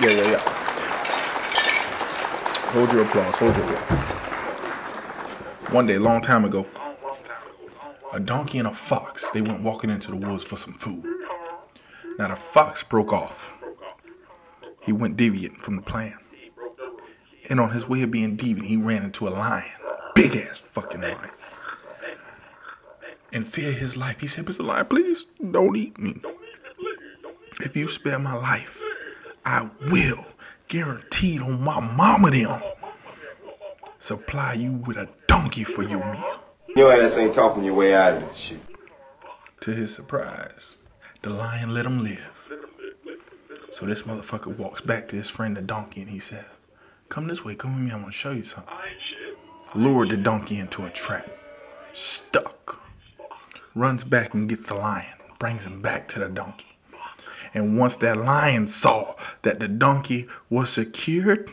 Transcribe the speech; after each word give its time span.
Yeah, 0.00 0.10
yeah, 0.10 0.30
yeah. 0.32 0.40
Hold 2.72 2.92
your 2.92 3.02
applause. 3.02 3.34
Hold 3.36 3.56
your 3.56 3.64
applause. 3.64 4.14
One 5.72 5.86
day, 5.86 5.98
long 5.98 6.20
time 6.20 6.44
ago, 6.44 6.66
a 8.12 8.18
donkey 8.18 8.58
and 8.58 8.66
a 8.66 8.74
fox, 8.74 9.30
they 9.30 9.40
went 9.40 9.62
walking 9.62 9.90
into 9.90 10.10
the 10.10 10.16
woods 10.16 10.42
for 10.42 10.56
some 10.56 10.74
food. 10.74 11.04
Now 12.18 12.28
the 12.28 12.36
fox 12.36 12.82
broke 12.82 13.12
off. 13.12 13.52
He 14.82 14.92
went 14.92 15.16
deviant 15.16 15.58
from 15.58 15.76
the 15.76 15.82
plan. 15.82 16.18
And 17.48 17.60
on 17.60 17.70
his 17.70 17.88
way 17.88 18.02
of 18.02 18.10
being 18.10 18.36
deviant, 18.36 18.66
he 18.66 18.76
ran 18.76 19.04
into 19.04 19.28
a 19.28 19.30
lion. 19.30 19.70
Big 20.14 20.36
ass 20.36 20.58
fucking 20.58 21.02
lion. 21.02 21.30
And 23.32 23.46
fear 23.46 23.72
his 23.72 23.96
life, 23.96 24.20
he 24.20 24.26
said, 24.26 24.46
Mr. 24.46 24.64
Lion, 24.64 24.86
please 24.86 25.26
don't 25.50 25.76
eat 25.76 25.98
me. 25.98 26.20
If 27.60 27.76
you 27.76 27.88
spare 27.88 28.18
my 28.18 28.34
life, 28.34 28.83
I 29.44 29.68
will, 29.90 30.24
guaranteed 30.68 31.42
on 31.42 31.62
my 31.62 31.80
mama 31.80 32.30
them, 32.30 32.62
supply 33.98 34.54
you 34.54 34.72
with 34.72 34.96
a 34.96 35.08
donkey 35.26 35.64
for 35.64 35.82
your 35.82 36.04
meal. 36.12 36.40
Your 36.76 36.92
ass 36.92 37.16
ain't 37.16 37.34
talking 37.34 37.64
your 37.64 37.74
way 37.74 37.94
out 37.94 38.14
of 38.14 38.28
this 38.28 38.38
shit. 38.38 38.60
To 39.60 39.72
his 39.72 39.94
surprise, 39.94 40.76
the 41.22 41.30
lion 41.30 41.74
let 41.74 41.86
him 41.86 42.02
live. 42.02 42.32
So 43.70 43.86
this 43.86 44.02
motherfucker 44.02 44.56
walks 44.56 44.80
back 44.80 45.08
to 45.08 45.16
his 45.16 45.28
friend 45.28 45.56
the 45.56 45.60
donkey 45.60 46.00
and 46.00 46.10
he 46.10 46.20
says, 46.20 46.46
Come 47.08 47.28
this 47.28 47.44
way, 47.44 47.54
come 47.54 47.74
with 47.74 47.84
me, 47.84 47.92
I'm 47.92 48.00
gonna 48.00 48.12
show 48.12 48.32
you 48.32 48.44
something. 48.44 48.72
Lured 49.74 50.10
the 50.10 50.16
donkey 50.16 50.58
into 50.58 50.84
a 50.84 50.90
trap. 50.90 51.28
Stuck. 51.92 52.80
Runs 53.74 54.04
back 54.04 54.32
and 54.32 54.48
gets 54.48 54.66
the 54.66 54.74
lion, 54.74 55.14
brings 55.38 55.64
him 55.64 55.82
back 55.82 56.08
to 56.08 56.18
the 56.18 56.28
donkey. 56.28 56.73
And 57.54 57.78
once 57.78 57.94
that 57.96 58.16
lion 58.16 58.66
saw 58.66 59.14
that 59.42 59.60
the 59.60 59.68
donkey 59.68 60.26
was 60.50 60.70
secured, 60.70 61.48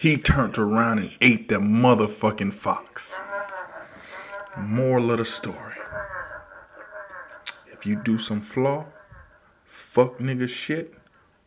he 0.00 0.16
turned 0.16 0.56
around 0.56 0.98
and 0.98 1.10
ate 1.20 1.48
the 1.48 1.56
motherfucking 1.56 2.54
fox. 2.54 3.14
Moral 4.56 5.10
of 5.10 5.18
the 5.18 5.24
story. 5.26 5.74
If 7.70 7.84
you 7.84 7.96
do 8.02 8.16
some 8.16 8.40
flaw, 8.40 8.86
fuck 9.66 10.18
nigga 10.18 10.48
shit, 10.48 10.94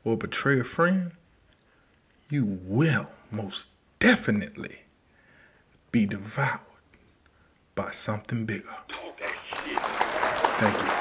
or 0.04 0.16
betray 0.16 0.60
a 0.60 0.64
friend, 0.64 1.14
you 2.30 2.46
will 2.46 3.08
most 3.32 3.68
definitely 4.00 4.84
be 5.92 6.06
devoured 6.06 6.60
by 7.74 7.92
something 7.92 8.46
bigger. 8.46 8.76
Thank 10.60 10.92
you. 10.92 10.97